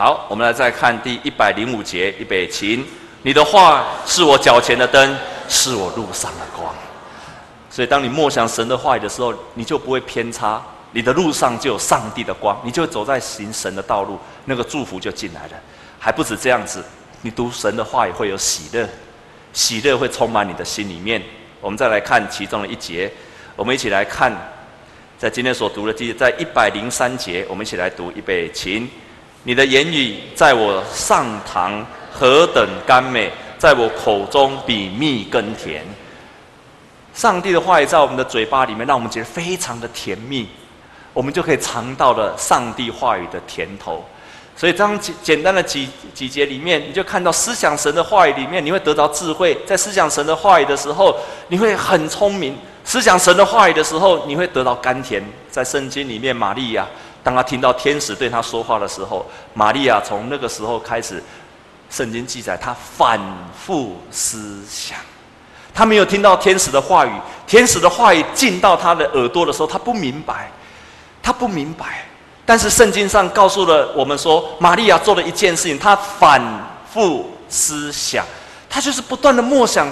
[0.00, 2.82] 好，我们来再看第一百零五节，预备起。
[3.20, 5.14] 你的话是我脚前的灯，
[5.46, 6.74] 是我路上的光。
[7.68, 10.58] 所以，当你默想神的话语的时候，你就不会偏差，
[10.92, 15.50] 你的路上就有上帝的光，你就走在行神的道路，那个祝福就进来了。
[15.98, 16.82] 还不止这样子。
[17.20, 18.88] 你读神的话也会有喜乐，
[19.52, 21.22] 喜乐会充满你的心里面。
[21.60, 23.12] 我们再来看其中的一节，
[23.54, 24.32] 我们一起来看，
[25.18, 28.88] 在今天所读的第在一百零三节，我们一起来读预备，请
[29.42, 35.82] 你的言语在我上膛何等甘美，在我口中比蜜更甜。
[37.14, 40.46] 上帝的话语在我们的嘴巴里面，让我们觉得非常的甜蜜，
[41.12, 44.04] 我们就可以尝到了上帝话语的甜头。
[44.56, 49.56] 所以，当简简单的几几节里面，你就看到思想神的话语里面，你会得到智慧。
[49.64, 51.16] 在思想神的话语的时候，
[51.48, 52.52] 你会很聪明；
[52.84, 55.24] 思想神的话语的时候，你会得到甘甜。
[55.50, 56.86] 在圣经里面，玛利亚
[57.22, 61.22] 当他听到天使对他说话的时候，玛利亚从那个时候开始，
[61.90, 63.20] 圣经记载她反
[63.54, 64.96] 复思想。
[65.74, 67.10] 她没有听到天使的话语，
[67.46, 70.50] 天使的话语进到她的耳朵的时候，她不明白，
[71.22, 72.04] 她不明白。
[72.46, 76.42] 但是圣经上告诉了我们说，玛利亚做了一件事情，她反
[76.92, 78.24] 复思想，
[78.68, 79.88] 她就是不断的默想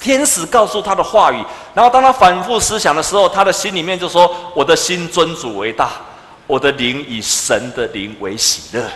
[0.00, 1.44] 天使告诉她的话语。
[1.74, 5.90] 然后当她反复思想的时候，她的心里面就说：“我的心尊主为大，
[6.46, 8.88] 我的灵以神的灵为喜乐。”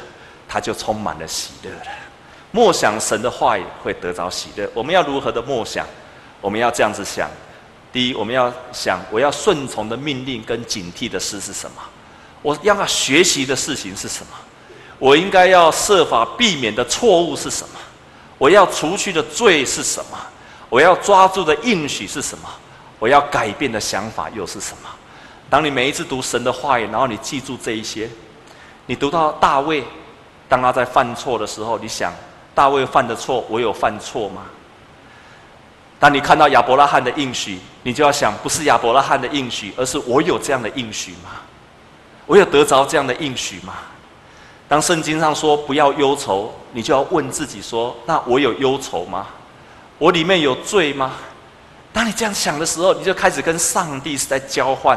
[0.48, 1.86] 她就充满了喜乐了。
[2.50, 4.68] 默想神的话语会得着喜乐。
[4.74, 5.86] 我们要如何的默想？
[6.40, 7.30] 我们要这样子想：
[7.92, 11.76] 第一，我们要想我要顺从的命令跟警惕的事是什么？
[12.42, 14.32] 我要学习的事情是什么？
[14.98, 17.78] 我应该要设法避免的错误是什么？
[18.38, 20.18] 我要除去的罪是什么？
[20.68, 22.48] 我要抓住的应许是什么？
[22.98, 24.88] 我要改变的想法又是什么？
[25.50, 28.08] 当你每一次读神的话语，然后你记住这一些，
[28.86, 29.84] 你读到大卫，
[30.48, 32.14] 当他在犯错的时候，你想
[32.54, 34.42] 大卫犯的错，我有犯错吗？
[35.98, 41.30] 当你看到亚伯拉罕的应许，你就要想，不是亚伯拉罕的应许，而是我有这样的应许吗？
[42.26, 43.74] 我有得着这样的应许吗？
[44.68, 49.26] 当圣经上说不要忧愁，你就要问自己说：那我有忧愁吗？
[49.98, 51.12] 我里面有罪吗？
[51.92, 54.96] 当你这样想的时候，你就开始跟上帝是在交换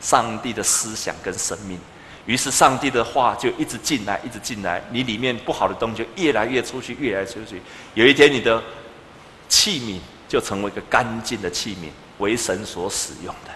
[0.00, 1.78] 上帝的思想跟生命。
[2.26, 7.60] 于是上帝的话就一直进来，一直进来，你里面不好的东西就越来越出去，越来越出去。
[7.94, 8.62] 有一天，你的
[9.48, 13.50] 器皿就成为一个干净的器皿，为神所使用的。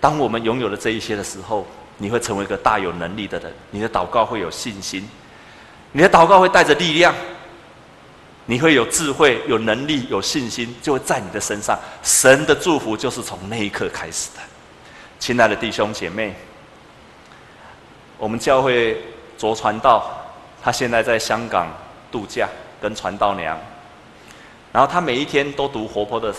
[0.00, 1.66] 当我们拥有了这一些的时候，
[1.98, 3.52] 你会成为一个大有能力的人。
[3.70, 5.06] 你的祷告会有信心，
[5.92, 7.14] 你的祷告会带着力量，
[8.46, 11.78] 你会有智慧、有能力、有信心，就会在你的身上。
[12.02, 14.40] 神的祝福就是从那一刻开始的。
[15.24, 16.34] 亲爱的弟兄姐妹，
[18.18, 19.02] 我们教会
[19.38, 20.04] 卓传道，
[20.62, 21.66] 他现在在香港
[22.12, 22.46] 度假，
[22.78, 23.58] 跟传道娘，
[24.70, 26.30] 然后他每一天都读活泼的，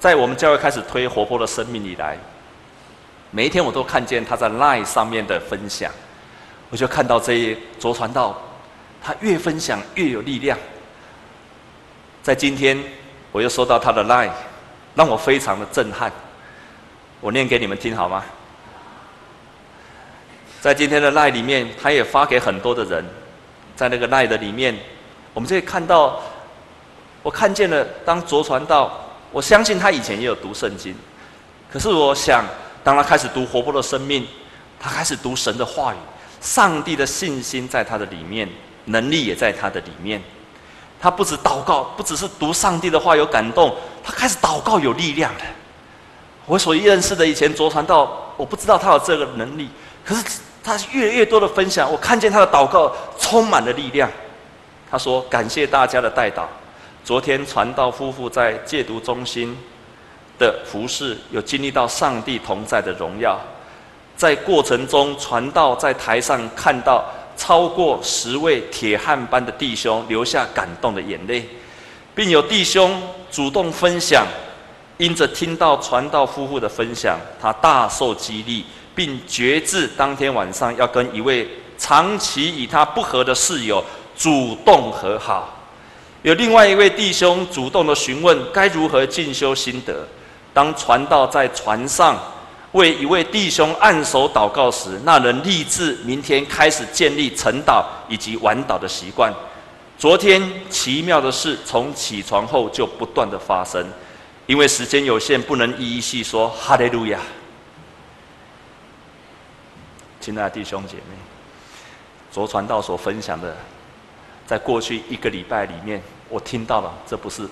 [0.00, 2.16] 在我们教会开始推活泼的生命以来。
[3.32, 5.92] 每一天我都看见他在 Line 上面的分享，
[6.70, 8.40] 我就看到这一卓传道，
[9.02, 10.56] 他越分享越有力量。
[12.22, 12.82] 在今天，
[13.30, 14.30] 我又收到他的 Line，
[14.94, 16.10] 让我非常的震撼。
[17.22, 18.22] 我念给你们听好吗？
[20.60, 23.04] 在今天的赖里面，他也发给很多的人，
[23.74, 24.76] 在那个赖的里面，
[25.32, 26.20] 我们就可以看到，
[27.22, 30.94] 我看见了当卓传道，我相信他以前也有读圣经，
[31.72, 32.44] 可是我想。
[32.84, 34.26] 当他开始读活泼的生命，
[34.80, 35.96] 他开始读神的话语，
[36.40, 38.48] 上帝的信心在他的里面，
[38.86, 40.20] 能力也在他的里面。
[41.00, 45.40] 他不止祷告，不只是读上帝的话有感动，他开始祷告有力量了。
[46.46, 49.68] 我所认识的以前卓传道，我不知道他有这个能力，
[50.04, 54.10] 可是他越来越多的分享，我看见他的祷告充满了力量。
[54.90, 56.42] 他说：“感谢大家的代祷。
[57.04, 59.56] 昨天传道夫妇在戒毒中心。”
[60.38, 63.38] 的服侍有经历到上帝同在的荣耀，
[64.16, 67.04] 在过程中传道在台上看到
[67.36, 71.48] 超过十位铁汉般的弟兄流下感动的眼泪，
[72.12, 73.00] 并有弟兄
[73.30, 74.26] 主动分享
[74.98, 83.82] 因着听到传道夫妇的分享，他大受激励，并决志当天晚上要跟一位长期与他不和的室友
[84.16, 85.58] 主动和好。
[86.22, 90.06] 有另外一位弟兄主动的询问该如何进修心得。
[90.54, 92.16] 当传道在船上
[92.72, 99.32] 为一位弟兄按手祷告时，那人立志明天开始建立晨祷以及晚祷的习惯。
[99.98, 103.84] 昨天奇妙的事从起床后就不断的发生，
[104.52, 106.46] 因为时间有限，不能一一细说。
[106.50, 107.18] 哈利路亚！
[110.20, 111.16] 亲爱的弟兄姐妹，
[112.30, 113.56] 昨传道所分享的。
[114.46, 117.48] 在过去一个礼拜里面，我听到了，这不是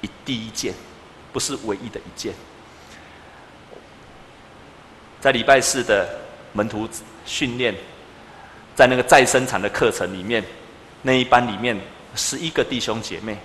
[0.00, 0.72] 一第一件，
[1.32, 2.32] 不是唯一的一件。
[5.20, 6.08] 在礼拜四的
[6.52, 6.88] 门徒
[7.26, 7.74] 训练，
[8.76, 10.44] 在那个再生产的课程里面，
[11.02, 11.76] 那一班里面
[12.14, 13.36] 十一个弟兄姐妹，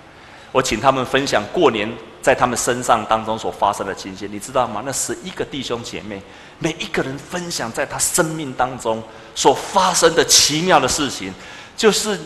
[0.52, 4.82] 我请他们分享过年在他们身上当中所发生的情形，你知道吗？
[4.84, 6.22] 那十一个弟兄姐妹，
[6.58, 9.02] 每一个人分享在他生命当中
[9.34, 11.32] 所发生的奇妙的事情。
[11.76, 12.20] 就是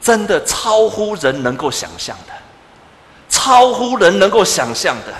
[0.00, 2.32] 真的超乎人能够想象的，
[3.28, 5.14] 超乎人能够想象的，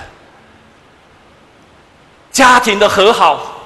[2.32, 3.60] 家庭的和好，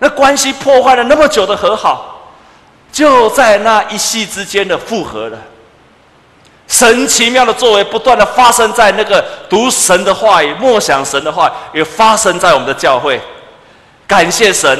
[0.00, 2.32] 那关系破坏了那么久的和好，
[2.90, 5.38] 就在那一夕之间的复合了。
[6.68, 13.20] 神奇妙的作为不断的发生在那个读神的话语、默想神的话语，也发生在我们的教会。
[14.06, 14.78] 感谢神，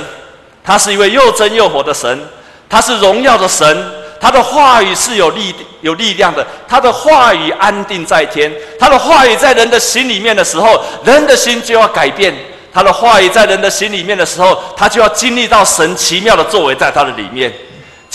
[0.64, 2.28] 他是一位又真又活的神。
[2.68, 12.34] 他是荣耀的神，他的话语是有力有力量的，他的话语安定在天，他的话语在人的心里面的时候，人的心就要改变；
[12.74, 17.54] 他的话语在人的心里面的时候，他就要经历到神奇妙的作为在他的里面。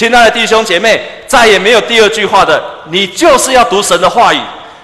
[0.02, 2.60] 亲爱的弟兄姐妹，再也没有第二句话的，
[2.90, 4.40] 你就是要读神的话语，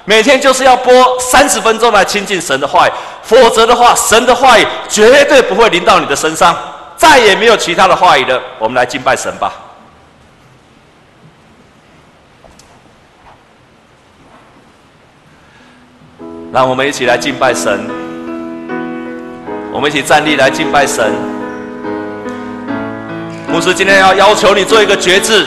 [0.06, 2.91] 每天就是要播三十分钟来亲近神的话语，
[3.23, 6.56] 否则的话，神的话语绝对不会临到你的身上。
[6.95, 9.51] 再也没有其他的话语了，我们来敬拜神吧。
[16.53, 17.89] 让我们一起来敬拜神，
[19.73, 21.12] 我们一起站立来敬拜神。
[23.49, 25.45] 牧师今天要要求你做一个决志，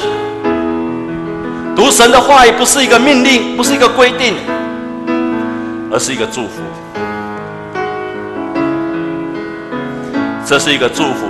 [1.76, 4.36] 读神的话语不是一个命令，不是一个规定，
[5.92, 6.62] 而是一个祝福。
[10.46, 11.26] 这是一个祝福。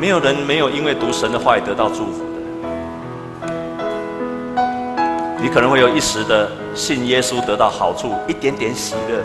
[0.00, 2.30] 没有人没有因为读神的话语得到祝福的。
[5.40, 9.22] 你可能会有一时的信耶稣得到好处，一点点喜乐，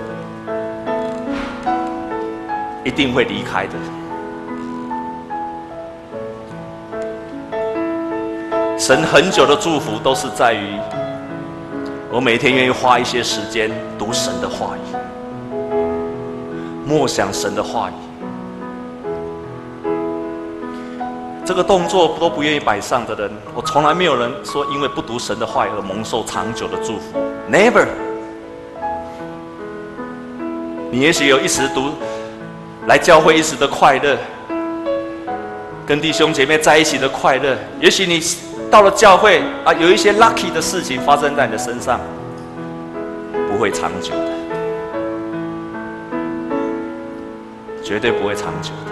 [2.83, 3.73] 一定会离开的。
[8.77, 10.77] 神很久的祝福都是在于
[12.11, 14.95] 我每天愿意花一些时间读神的话语，
[16.85, 17.93] 默想神的话语。
[21.43, 27.19] 这个动作都不愿意摆上的人，我从来没有人说因为不读神的话语而蒙受长久的祝福。
[27.51, 27.87] Never。
[30.91, 31.93] 你也许有一时读
[32.85, 34.17] 来教会一时的快乐，
[35.85, 37.57] 跟弟兄姐妹在一起的快乐。
[37.81, 38.21] 也许你
[38.69, 41.99] 到了教会啊，有一些 lucky 的事情发生在你的身上，
[43.49, 44.31] 不会长久的，
[47.83, 48.91] 绝对不会长久的。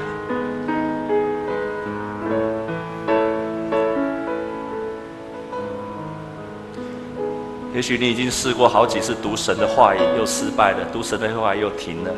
[7.76, 12.12] 也许你已经试过好几次读神的话语，又失败了；读神的话语又停了。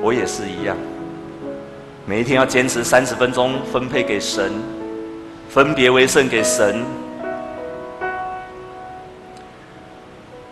[0.00, 0.76] 我也是一样，
[2.06, 4.52] 每一天要坚持三十分钟分配给神，
[5.48, 6.84] 分别为圣给神。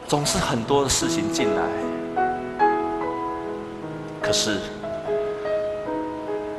[0.09, 1.63] 总是很多的事情进来，
[4.23, 4.59] 可是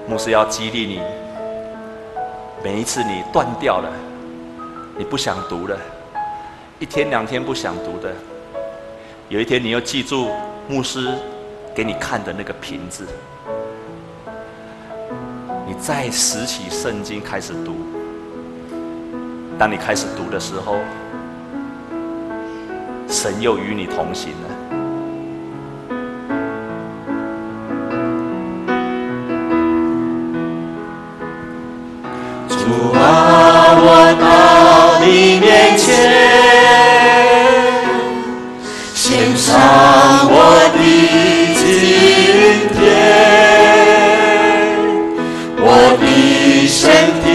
[0.08, 1.02] 牧师要激励你，
[2.64, 3.90] 每一次你断掉了，
[4.98, 5.78] 你不想读了。
[6.78, 8.14] 一天两天不想读的，
[9.30, 10.30] 有一天你又记住
[10.68, 11.12] 牧师
[11.74, 13.08] 给你看的那个瓶子，
[15.66, 17.87] 你再拾起圣经开始读。
[19.60, 20.78] 当你开始读的时候，
[23.08, 24.48] 神又与你同行了。
[32.48, 32.56] 主
[32.94, 33.00] 啊，
[33.82, 35.88] 我到你面前。
[38.94, 39.58] 献上
[40.30, 40.36] 我
[40.76, 40.80] 的
[41.56, 41.66] 今
[42.78, 42.78] 天，
[45.60, 45.66] 我
[46.00, 46.04] 的
[46.68, 46.86] 身
[47.24, 47.26] 体，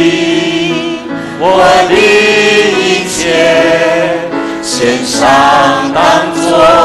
[1.40, 1.44] 我
[1.88, 1.94] 的
[5.22, 6.81] 一切，献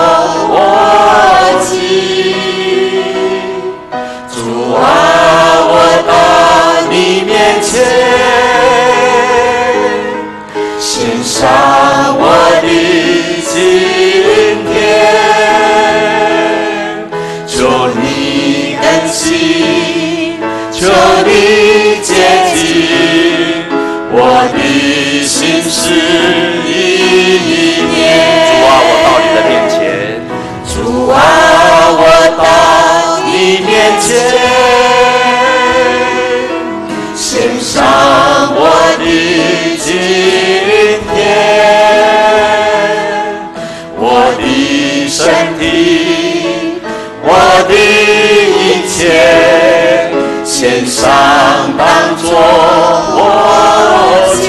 [50.59, 51.05] 献上
[51.77, 51.85] 当
[52.17, 52.31] 作
[53.13, 53.21] 我
[54.33, 54.41] 祭。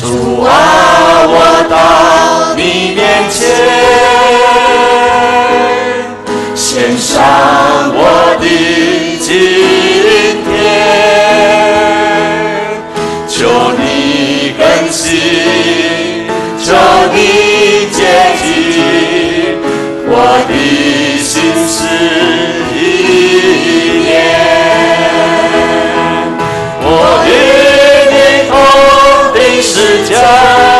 [0.00, 0.48] 主啊，
[1.26, 1.34] 我
[1.68, 1.74] 到
[2.54, 2.60] 你
[2.94, 3.40] 面前。
[6.54, 7.20] 献上
[30.22, 30.71] Christ.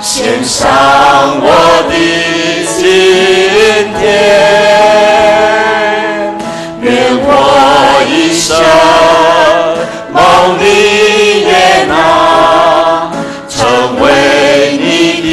[0.00, 0.68] 献，上
[1.42, 1.46] 我
[1.88, 1.92] 的
[2.76, 2.80] 今
[3.98, 4.02] 天，
[6.80, 6.86] 愿
[7.22, 7.28] 我
[8.08, 8.48] 一生
[10.12, 10.18] 冒
[10.58, 10.64] 你
[11.42, 11.50] 也
[11.86, 11.92] 拿，
[13.48, 13.58] 成
[14.00, 14.04] 为
[14.78, 14.84] 你
[15.22, 15.28] 的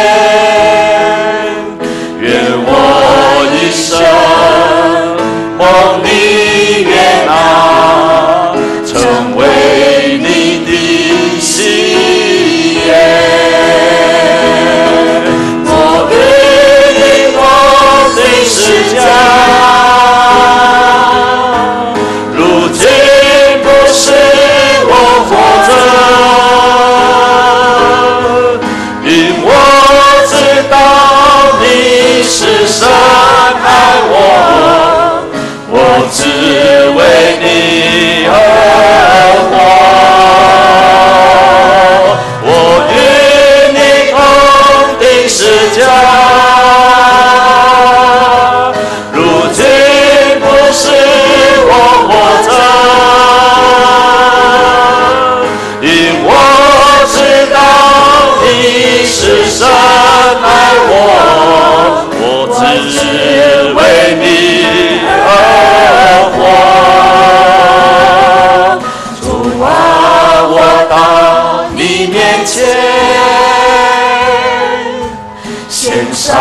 [76.24, 76.32] 上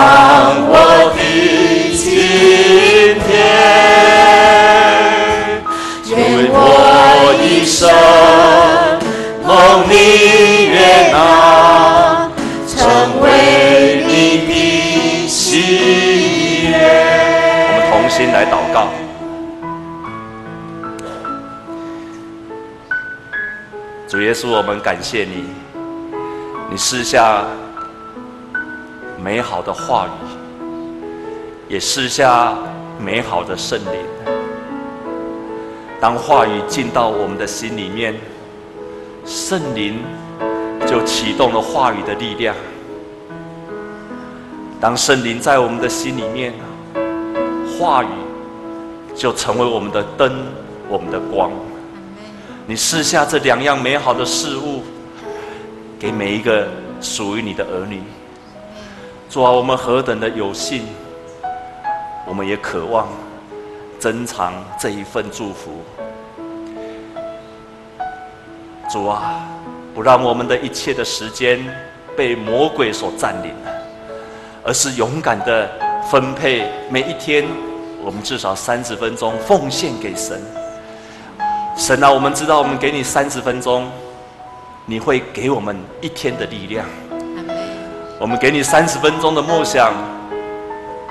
[0.70, 1.20] 我的
[1.98, 3.28] 今天，
[6.08, 6.56] 愿我
[7.44, 7.84] 一生
[9.46, 12.32] 梦里人啊，
[12.66, 12.80] 成
[13.20, 13.28] 为
[14.08, 16.72] 你的喜悦。
[17.68, 18.88] 我们同心来祷告。
[24.08, 25.44] 主耶稣，我们感谢你，
[26.72, 27.44] 你赐下
[29.24, 30.28] 美好的话语，
[31.70, 32.58] 也施下
[33.00, 34.36] 美好的圣灵。
[36.02, 38.14] 当话语进到我们的心里面，
[39.26, 40.02] 圣灵
[40.86, 42.54] 就启动了话语的力量。
[44.82, 46.54] 当圣灵在我们的心里面，
[47.80, 48.08] 话语
[49.16, 50.34] 就成为我们的灯，
[50.90, 51.50] 我们的光。
[52.68, 54.84] 你试下这两样美好的事物，
[55.98, 56.68] 给每一个
[57.00, 58.02] 属于你的儿女。
[59.34, 60.86] 主啊，我们何等的有幸，
[62.28, 63.08] 我们也渴望
[64.00, 65.84] 珍藏这一份祝福。
[68.92, 69.44] 主啊，
[69.96, 71.60] 不让我们的一切的时间
[72.16, 73.52] 被魔鬼所占领，
[74.64, 75.68] 而是勇敢的
[76.12, 77.44] 分配每一天，
[78.04, 80.40] 我们至少三十分钟奉献给神。
[81.76, 83.90] 神啊，我们知道，我们给你三十分钟，
[84.86, 86.86] 你会给我们一天的力量。
[88.20, 89.92] 我们给你三十分钟的梦想，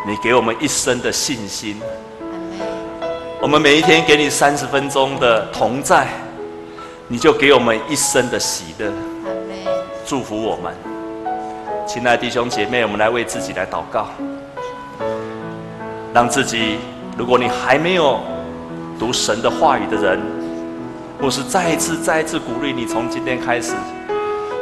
[0.06, 1.80] 你给我们一生的信心。
[3.40, 6.06] 我们每一天给你三十分钟的同在，
[7.08, 8.90] 你就给我们一生的喜乐。
[10.06, 10.72] 祝福我们，
[11.86, 14.06] 亲爱的弟兄姐妹，我们来为自己来祷告，
[16.14, 16.78] 让自己，
[17.18, 18.20] 如果你还没有
[18.98, 20.20] 读神的话语的人，
[21.20, 23.72] 或是再一次、再一次鼓励你，从今天开始，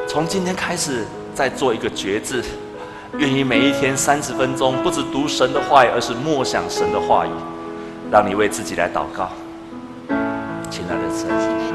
[0.08, 1.06] 从今天开始。
[1.34, 2.42] 再做一个决志，
[3.18, 7.30] 愿意每一天三十分钟，不止读神的话语，而是默想神的话语，
[8.10, 9.30] 让你为自己来祷告，
[10.70, 11.69] 亲爱的神。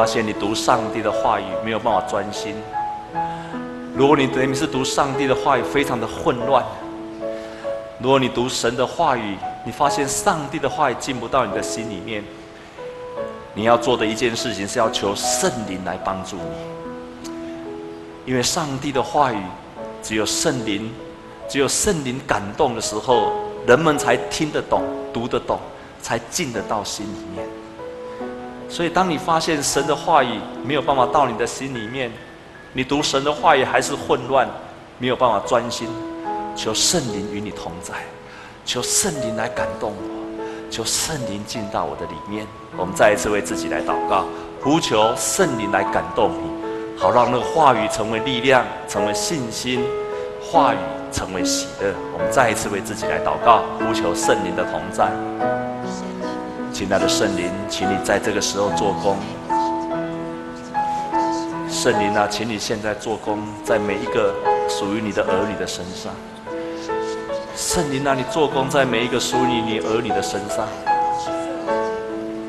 [0.00, 2.54] 发现你读上帝的话语没有办法专心，
[3.94, 6.64] 如果你等于是读上帝的话语非常的混乱，
[7.98, 12.24] 如果你读神的话语，你发现上帝的话语进不到你的心里面，
[13.52, 17.30] 你要做的一件事情是要求圣灵来帮助你，
[18.24, 19.42] 因为上帝的话语
[20.02, 20.90] 只有圣灵，
[21.46, 23.32] 只有圣灵感动的时候，
[23.66, 24.82] 人们才听得懂、
[25.12, 25.60] 读得懂。
[26.02, 27.46] 才进得到心里面。
[28.70, 32.10] 所以，当你发现神的话语没有办法到你的心里面，
[32.72, 34.48] 你读神的话语还是混乱，
[34.96, 35.88] 没有办法专心，
[36.54, 37.94] 求圣灵与你同在，
[38.64, 42.46] 求圣灵来感动我，求圣灵进到我的里面。
[42.76, 44.24] 我们再一次为自己来祷告，
[44.62, 49.84] 呼求圣灵来感动你，好让那个话语成为力量，成为信心，
[50.40, 50.78] 话语
[51.10, 51.92] 成为喜乐。
[52.14, 55.10] 我们再一次为自己来祷告，呼求圣灵的同在。
[56.80, 59.14] 亲爱的圣灵，请你在这个时候做工。
[61.68, 64.34] 圣灵啊，请你现在做工，在每一个
[64.66, 66.10] 属于你的儿女的身上。
[67.54, 70.66] 圣灵啊，你做工在每一个属于你儿女的身上。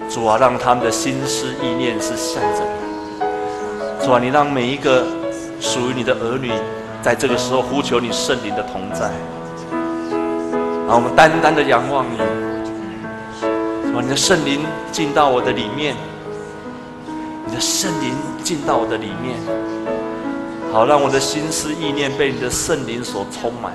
[0.09, 4.05] 主啊，让他们的心思意念是向着你。
[4.05, 5.03] 主啊，你让每一个
[5.59, 6.53] 属于你的儿女，
[7.01, 9.11] 在这个时候呼求你圣灵的同在。
[10.88, 12.17] 让我们单单的仰望你。
[13.99, 14.61] 你的圣灵
[14.91, 15.95] 进到我的里面，
[17.45, 18.13] 你的圣灵
[18.43, 19.37] 进到我的里面，
[20.71, 23.73] 好让我的心思意念被你的圣灵所充满，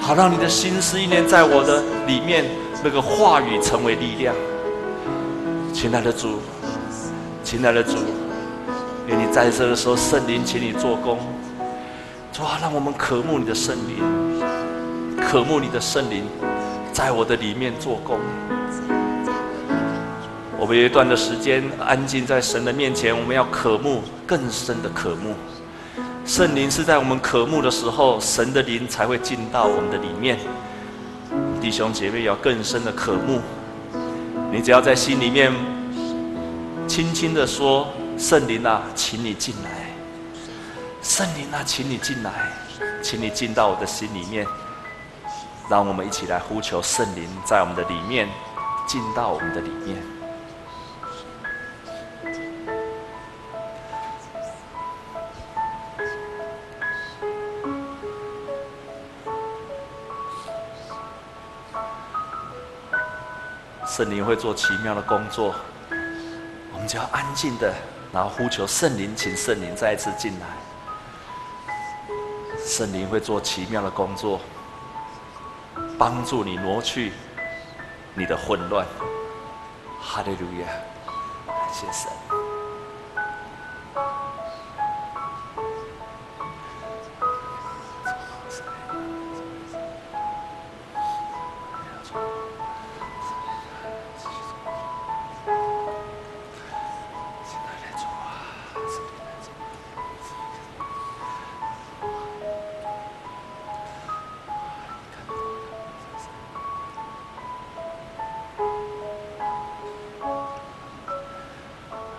[0.00, 2.44] 好让你的心思意念在我的里面，
[2.82, 4.34] 那个话语成为力量。
[5.74, 6.40] 亲爱的主，
[7.44, 7.96] 亲爱的主，
[9.06, 11.18] 愿你在这的时候圣灵，请你做工，
[12.32, 14.02] 主啊，让我们渴慕你的圣灵，
[15.28, 16.24] 渴慕你的圣灵，
[16.92, 18.18] 在我的里面做工。
[20.58, 25.32] 我们有一段的时间安静在神的面前，我们要渴慕更深的渴慕。
[26.26, 30.36] 圣灵是在我们渴慕的时候，神的灵才会进到我们的里面。
[31.60, 33.40] 弟兄姐妹要更深的渴慕，
[34.50, 35.52] 你只要在心里面
[36.88, 37.86] 轻轻的说
[38.18, 39.70] ：“圣灵啊，请你进来。”
[41.00, 42.50] 圣灵啊，请你进来，
[43.00, 44.44] 请你进到我的心里面。
[45.70, 48.28] 让我们一起来呼求圣灵在我们的里面
[48.88, 50.17] 进到我们的里面。
[63.98, 65.52] 圣灵会做奇妙的工作，
[66.72, 67.74] 我们就要安静的，
[68.12, 70.46] 然后呼求圣灵，请圣灵再一次进来。
[72.64, 74.40] 圣灵会做奇妙的工作，
[75.98, 77.12] 帮助你挪去
[78.14, 78.86] 你的混乱。
[80.00, 80.68] 哈利路亚，
[81.44, 82.47] 感谢神。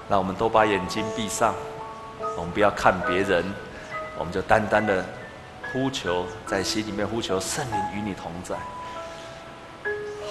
[0.09, 1.53] 让我们都把眼睛闭上，
[2.35, 3.45] 我们不要看别人，
[4.17, 5.05] 我们就单单的
[5.71, 8.55] 呼求，在心里面呼求圣灵与你同在。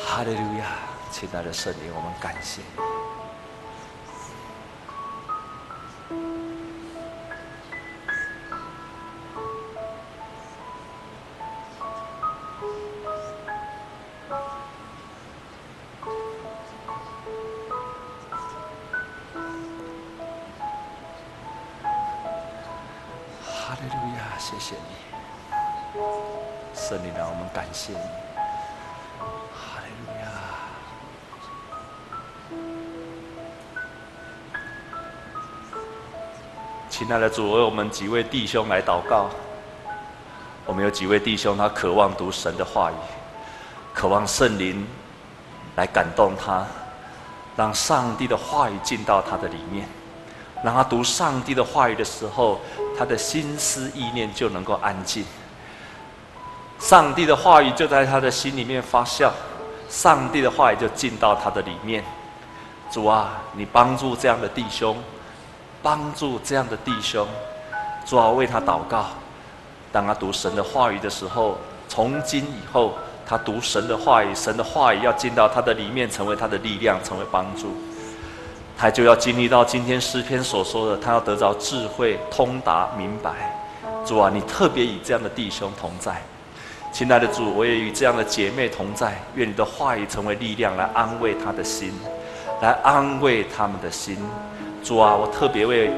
[0.05, 0.65] 哈利路亚，
[1.13, 2.88] 亲爱的圣灵，我们感谢你。
[37.09, 39.31] 亲爱的主，为我们几位弟兄来祷告。
[40.67, 42.95] 我们有几位弟兄，他渴望读神的话语，
[43.95, 44.87] 渴望圣灵
[45.77, 46.67] 来感动他，
[47.57, 49.89] 让上帝的话语进到他的里面，
[50.63, 52.61] 让他读上帝的话语的时候。
[52.99, 55.25] 他的心思意念就能够安静，
[56.79, 59.31] 上帝的话语就在他的心里面发酵，
[59.89, 62.05] 上帝的话语就进到他的里面。
[62.91, 64.95] 主啊，你帮助这样的弟兄，
[65.83, 67.27] 帮助这样的弟兄，
[68.05, 69.07] 主啊，为他祷告。
[69.91, 71.57] 当他读神的话语的时候，
[71.89, 72.93] 从今以后，
[73.27, 77.75] 他读神的话语，神的话语要进到他的里面，成为他的力量，成为帮助。
[78.77, 83.33] 他就要经历到今天诗篇所说的，他要得着智慧、通达、明白。
[84.05, 86.23] 主啊，你特别与这样的弟兄同在，
[86.93, 89.19] 亲爱的主，我也与这样的姐妹同在。
[89.35, 91.93] 愿你的话语成为力量，来安慰他的心，
[92.61, 94.17] 来安慰他们的心。
[94.83, 95.91] 主啊，我特别为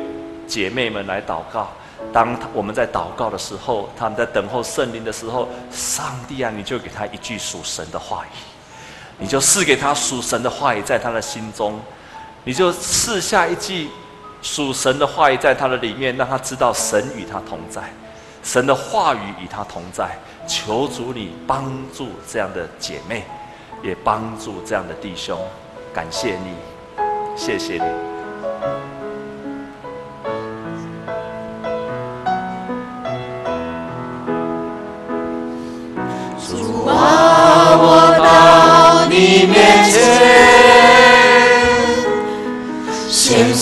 [0.47, 1.69] 姐妹们来祷告。
[2.13, 8.37] 当我们在祷告的时候，他们在等候圣灵的时候，上帝啊，你就给他一句属神的话语，
[9.19, 11.79] 你就赐给他属神的话语，在他的心中。
[12.43, 13.91] 你就赐下一句
[14.41, 17.83] 属神的话语在他的里面，让他知道神与他同在，
[18.43, 20.09] 神的话语与他同在。
[20.49, 23.25] 求主你帮助这样的姐妹，
[23.83, 25.39] 也帮助这样的弟兄。
[25.93, 26.55] 感谢你，
[27.37, 28.20] 谢谢你。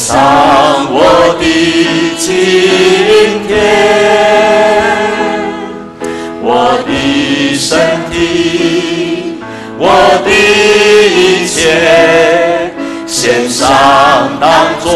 [0.09, 0.17] 上
[0.91, 1.45] 我的
[2.17, 2.25] 今
[3.47, 3.53] 天，
[6.41, 6.49] 我
[6.87, 7.69] 的身
[8.11, 9.39] 体，
[9.77, 9.85] 我
[10.25, 10.31] 的
[11.15, 12.73] 一切，
[13.07, 13.69] 献上
[14.41, 14.49] 当
[14.83, 14.89] 作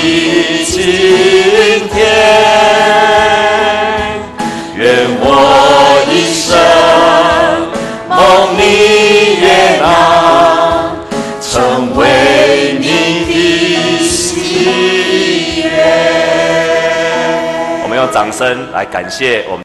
[0.00, 1.98] 的今天
[4.76, 4.80] 愿
[5.20, 5.24] 我
[6.10, 6.48] 一生
[8.08, 8.18] 梦
[8.56, 8.60] 里
[9.40, 9.44] 月
[9.78, 9.84] 亮
[11.40, 11.50] 成
[11.96, 12.00] 为
[12.78, 12.84] 你
[13.26, 15.68] 的喜悦。
[17.82, 19.58] 我们用掌声来感谢我们